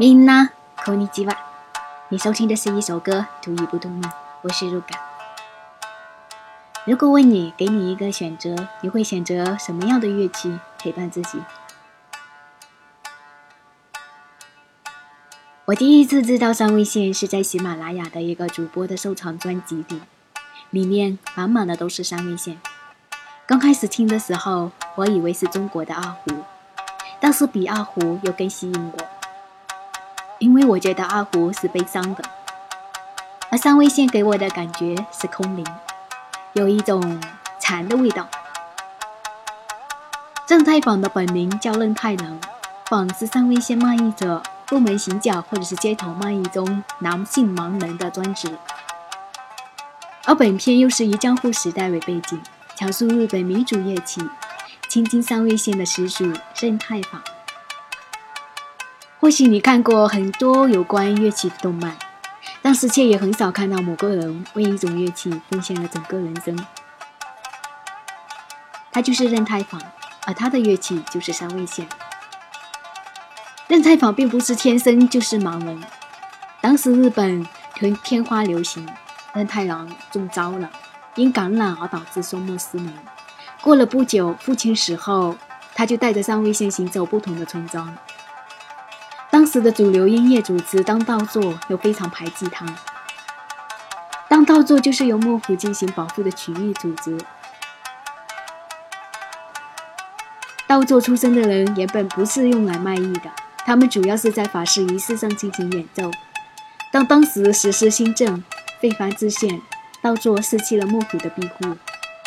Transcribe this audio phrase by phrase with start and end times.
[0.00, 0.52] みんな、
[0.84, 1.36] こんにちは。
[2.10, 4.12] 你收听的是一首歌，读一部动漫。
[4.42, 4.98] 我是 Ruga。
[6.84, 11.38] 如果问你，给你一个选择，你会选择什么样的乐器陪伴自己？
[15.66, 20.02] 我第一次知道三味线是在喜马拉雅的一个主播的收藏专辑里，
[20.70, 22.60] 里面满满的都是三味线。
[23.46, 26.44] 刚开始听的时候，我以为是中国的二胡，
[27.18, 28.98] 但是比二胡又更吸引我，
[30.39, 32.23] 因为我觉得二胡是悲伤的，
[33.51, 35.65] 而三味线给我的感觉是空灵，
[36.53, 37.21] 有一种
[37.59, 38.27] 禅的味道。
[40.47, 42.39] 正太坊的本名叫任太郎，
[42.87, 44.41] 坊是三味线卖艺者。
[44.65, 48.55] 部门行脚或者是街头卖艺中男性盲人的专职，
[50.25, 52.39] 而本片又是以江户时代为背景，
[52.75, 54.21] 讲述日本民族乐器
[54.87, 57.19] 青金三味线的始祖任太坊。
[59.19, 61.97] 或许你看过很多有关乐器的动漫，
[62.61, 66.57] 但是却也很少看到某个人为一种乐器奉献了整个人生。
[68.93, 69.81] 他就是任太坊，
[70.25, 71.85] 而他的乐器就是三味线。
[73.67, 75.83] 任太坊并不是天生就是盲人。
[76.61, 78.87] 当时日本天天花流行，
[79.33, 80.69] 任太郎中招了，
[81.15, 82.93] 因感染而导致双目失明。
[83.61, 85.35] 过了不久，父亲死后，
[85.75, 87.93] 他就带着三味线行走不同的村庄。
[89.49, 92.67] 当时的主流音乐组织当道座又非常排挤他。
[94.27, 97.17] 当道座就是由幕府进行保护的曲艺组织。
[100.67, 103.31] 道座出身的人原本不是用来卖艺的。
[103.65, 106.11] 他们主要是在法事仪式上进行演奏。
[106.91, 108.43] 当当时实施新政，
[108.79, 109.59] 废藩置县，
[109.99, 111.75] 道作失去了幕府的庇护，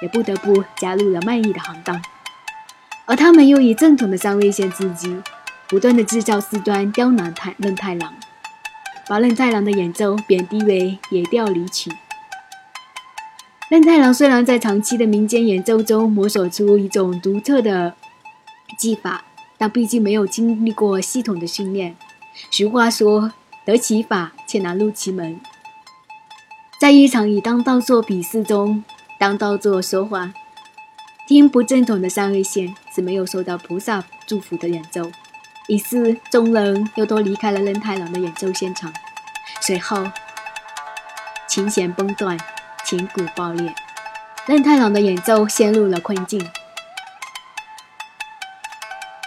[0.00, 2.00] 也不得不加入了卖艺的行当。
[3.06, 5.20] 而他们又以正统的三味线自居，
[5.68, 8.14] 不断的制造事端，刁难太任太郎，
[9.06, 11.90] 把任太郎的演奏贬低为野调离曲。
[13.68, 17.94] 任太郎虽然在长期的民间演奏中摸索出一种独特的
[18.78, 19.24] 技法。
[19.60, 21.96] 但毕竟没有经历过系统的训练。
[22.48, 23.32] 俗话说
[23.66, 25.40] ：“得其法，且难入其门。”
[26.80, 28.84] 在一场以当道座比试中，
[29.18, 30.32] 当道座说话，
[31.26, 35.10] 听不正统的三味线是没有受到菩萨祝福的演奏。
[35.68, 38.90] 于是众人又都离开了任太郎的演奏现场。
[39.60, 40.10] 随后，
[41.46, 42.38] 琴弦崩断，
[42.84, 43.74] 琴骨爆裂，
[44.46, 46.50] 任太郎的演奏陷入了困境。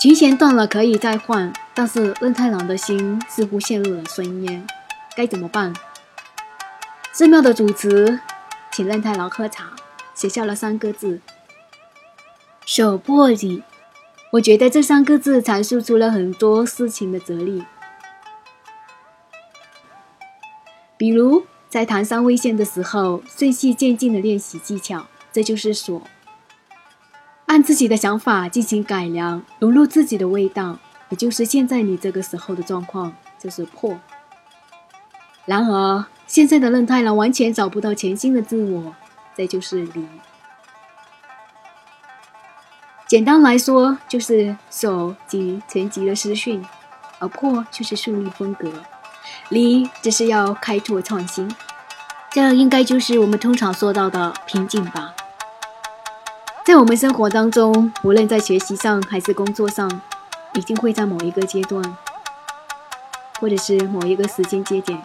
[0.00, 4.66] 琴弦断了可以再换，但是任太郎的心似乎陷入了深渊，
[5.16, 5.72] 该怎么办？
[7.12, 8.18] 寺庙的主持
[8.72, 9.66] 请任太郎喝茶，
[10.14, 11.20] 写下了三个字
[12.66, 13.62] ：“手破里。”
[14.34, 17.62] 我觉得这三个字阐述出了很多事情的哲理，
[20.96, 26.02] 比如在弹三味线的时候，顺序渐进的练习技巧，这就是锁。
[27.46, 30.80] 按自己的想法进行改良，融入自己的味道，
[31.10, 33.96] 也就是现在你这个时候的状况，就是破。
[35.46, 38.96] 然而，现在的任太郎完全找不到全新的自我，
[39.36, 40.04] 这就是离。
[43.14, 46.66] 简单来说，就是手及层级的失讯，
[47.20, 48.68] 而破就是树立风格，
[49.50, 51.48] 离只是要开拓创新。
[52.32, 55.14] 这应该就是我们通常说到的瓶颈吧。
[56.64, 59.88] 在我们生活当中，无论在学习上还是工作上，
[60.54, 61.96] 一定会在某一个阶段，
[63.38, 65.00] 或者是某一个时间节点，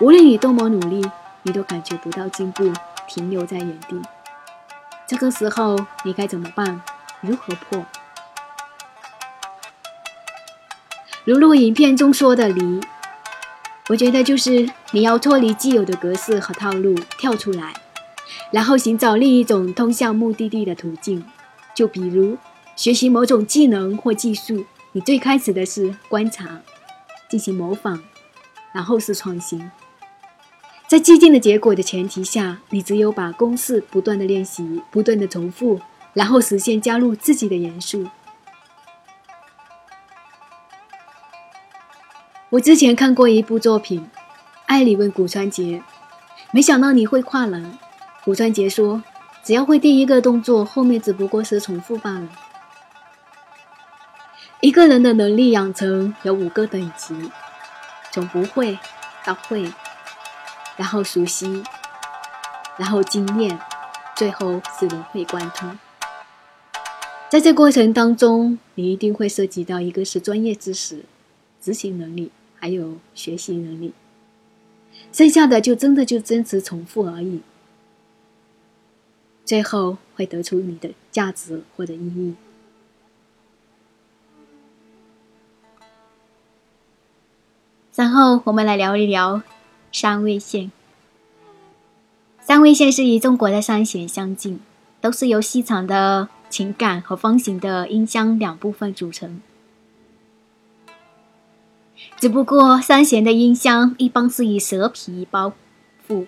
[0.00, 1.06] 无论你多么努力，
[1.42, 2.72] 你都感觉不到进步，
[3.06, 4.00] 停留在原地。
[5.12, 6.80] 这个时候，你该怎么办？
[7.20, 7.84] 如何破？
[11.26, 12.80] 如录影片中说的离，
[13.90, 17.74] 我觉得就是你要脱离既有的格式和套路，跳出来。
[18.50, 21.22] 然后寻找另一种通向目的地的途径，
[21.74, 22.38] 就比如
[22.74, 26.62] 学习某种技能或技术，你最开始的是观察，
[27.28, 28.02] 进行模仿，
[28.72, 29.70] 然后是创新。
[30.92, 35.80] 在既定的结果的前提下，你只有把公式不断的练习，不断的重复，
[36.12, 38.06] 然后实现加入自己的元素。
[42.50, 44.06] 我之前看过一部作品，
[44.66, 45.82] 艾里问古川杰
[46.52, 47.78] ：“没想到你会跨栏。”
[48.22, 49.02] 古川杰说
[49.42, 52.28] ：“只要会第一个动作，后面只不过是重复罢了。
[54.60, 57.16] 一个人的能力养成有五个等级，
[58.10, 58.78] 从不会
[59.24, 59.72] 到会，
[60.76, 61.62] 然后熟悉，
[62.76, 63.58] 然后经验，
[64.16, 65.78] 最后是融会贯通。
[67.28, 71.04] 在这过程当中，你一定会涉及到一个是专业知识，
[71.60, 73.94] 执行能力，还有学习能力。
[75.10, 77.40] 剩下的就真的就真实重复而已。
[79.44, 82.34] 最后会得出你的价值或者意义。
[87.94, 89.42] 然后我们来聊一聊
[89.92, 90.72] 三味线。
[92.40, 94.58] 三味线是与中国的三弦相近，
[95.02, 99.40] 都是由细长的琴杆和方形的音箱两部分组成。
[102.18, 105.52] 只不过三弦的音箱一般是以蛇皮包
[106.08, 106.26] 覆，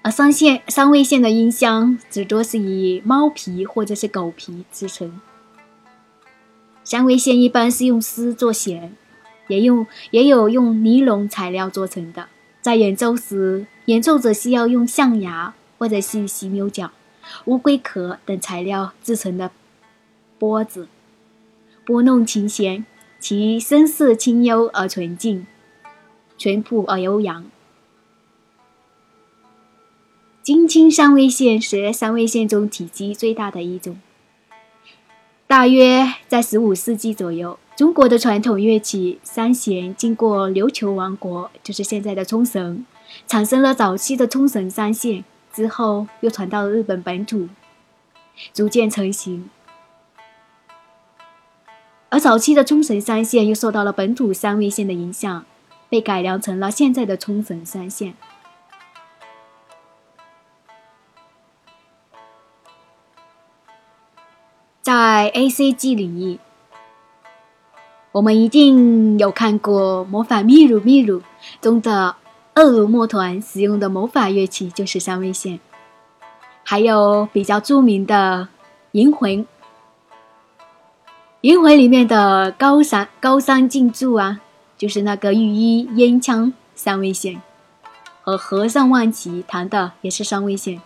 [0.00, 5.20] 而三线三味线的音箱只多是以猫皮或者是狗皮制成。
[6.82, 8.96] 三味线一般是用丝做弦。
[9.48, 12.28] 也用也有用尼龙材料做成的，
[12.62, 16.92] 在演奏时，演奏者需要用象牙或者是犀牛角、
[17.46, 19.50] 乌龟壳等材料制成的
[20.38, 20.86] 钵子，
[21.84, 22.86] 拨弄琴弦，
[23.18, 25.44] 其声色清幽而纯净，
[26.38, 27.44] 淳朴而悠扬。
[30.40, 34.00] 金青三味线是三味线中体积最大的一种，
[35.52, 37.58] 大约在十五世纪左右。
[37.76, 42.86] 中国的传统乐器三弦经过琉球王国，就是现在的冲绳，
[43.26, 45.22] 产生了早期的冲绳三线，
[45.52, 47.50] 之后又传到了日本本土，
[48.54, 49.50] 逐渐成型。
[52.08, 55.44] 而早期的冲绳三线又受到了本土三味线的影响，
[55.90, 58.14] 被改良成了现在的冲绳三线。
[64.94, 66.38] 在 A C G 领域。
[68.12, 71.20] 我们一定有看过《魔法秘鲁秘鲁》
[71.62, 72.14] 中的
[72.56, 75.58] 恶魔团使用的魔法乐器就是三味线，
[76.62, 78.48] 还有比较著名的
[78.90, 79.30] 《银魂》。
[81.40, 84.42] 《银魂》里面的高山高山静助啊，
[84.76, 87.40] 就是那个御医烟枪三味线，
[88.20, 90.82] 和和尚万奇弹的也是三味线。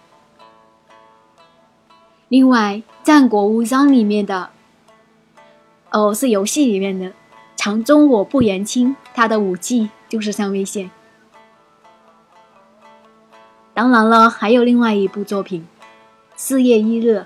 [2.28, 2.74] 另外，
[3.04, 4.50] 《战国无双》里面的。
[5.92, 7.12] 哦，是游戏里面的
[7.54, 10.90] 长中我不言轻，他的武器就是三味线。
[13.72, 15.62] 当然了，还有另外一部作品
[16.34, 17.18] 《四月一日》，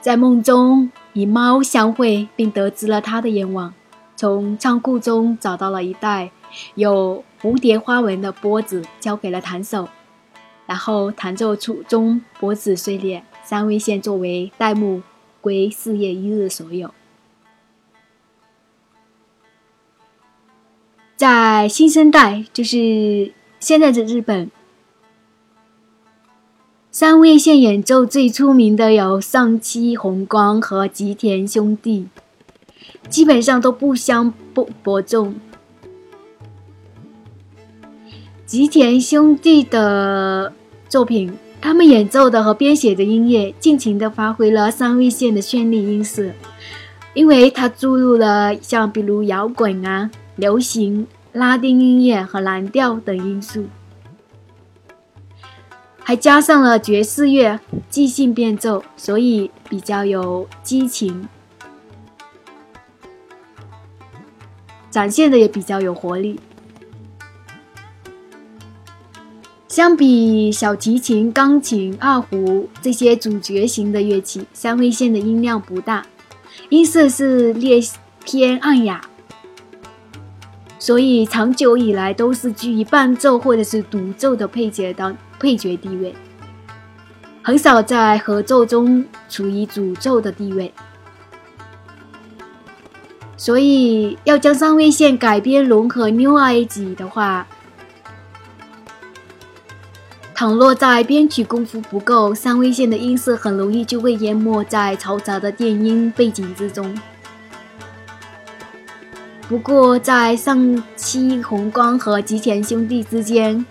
[0.00, 3.72] 在梦中与猫相会，并得知了他的愿望，
[4.16, 6.32] 从仓库中找到了一袋
[6.74, 9.88] 有蝴蝶花纹的钵子，交给了弹手，
[10.66, 15.00] 然后弹奏出中钵子碎裂，三味线作为代目。
[15.40, 16.92] 归四叶一日所有。
[21.16, 24.50] 在新生代，就是现在的日本，
[26.90, 32.08] 三味线演奏最出名的有上期红光和吉田兄弟，
[33.08, 35.36] 基本上都不相不伯仲。
[38.44, 40.52] 吉田兄弟的
[40.88, 41.32] 作品。
[41.60, 46.30] 他们演奏的和编写的音乐，尽情地发挥了三味线的绚丽音色，
[47.14, 53.66] 因为它注入了像比如摇滚啊、流行、拉丁音乐和蓝调等因素，
[56.02, 57.60] 还加上了爵士乐
[57.90, 61.28] 即兴变奏，所以比较有激情，
[64.90, 66.40] 展现的也比较有活力。
[69.78, 76.04] 相比小提琴、钢琴、二胡这些主角型的乐器，三味线的音量不大，
[76.68, 77.78] 音色是略
[78.24, 79.00] 偏暗哑，
[80.80, 86.12] 所以长久以来都是居于伴奏或者是独奏的配角当配角地位，
[87.40, 90.74] 很少在合奏中处于主奏的地位。
[93.36, 97.46] 所以要将三味线改编融合 New Age 的话。
[100.38, 106.96] 倘若在编曲功夫不够，三味线的音色很容易就会淹没在嘈杂的电音背景之中。
[109.48, 113.66] 不过，在上期红光和吉田兄弟之间，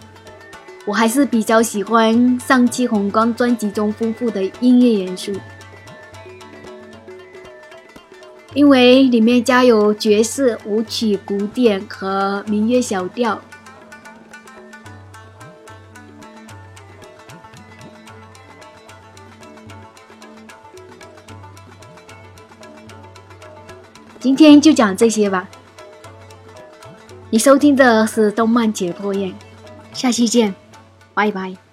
[0.84, 5.32] 我还是比较喜欢上期红光专辑中丰富的音乐元素，
[8.54, 13.42] 因为里面加有爵士、舞曲、古典和民乐小调。
[24.20, 25.48] 今天就讲这些吧。
[27.30, 29.34] 你收听的是动漫解剖院，
[29.94, 30.56] 下期见，
[31.14, 31.67] 拜拜。